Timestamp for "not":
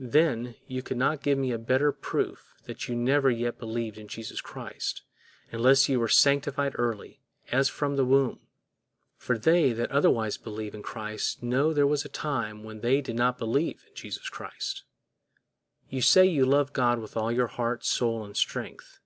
0.96-1.22, 13.14-13.38